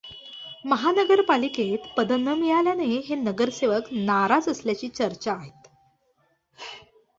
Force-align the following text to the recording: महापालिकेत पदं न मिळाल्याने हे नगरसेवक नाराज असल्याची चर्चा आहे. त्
महापालिकेत 0.65 1.83
पदं 1.97 2.19
न 2.19 2.27
मिळाल्याने 2.27 2.85
हे 2.85 3.15
नगरसेवक 3.15 3.93
नाराज 3.93 4.49
असल्याची 4.49 4.89
चर्चा 4.89 5.33
आहे. 5.33 5.49
त् 5.49 5.67